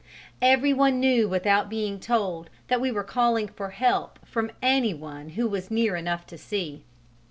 Every 0.41 0.73
one 0.73 0.99
knew 0.99 1.29
without 1.29 1.69
being 1.69 1.99
told 1.99 2.49
that 2.69 2.81
we 2.81 2.91
were 2.91 3.03
calling 3.03 3.47
for 3.47 3.69
help 3.69 4.17
from 4.25 4.49
any 4.59 4.95
one 4.95 5.29
who 5.37 5.47
was 5.47 5.69
near 5.69 5.95
enough 5.95 6.25
to 6.25 6.39
see. 6.39 6.85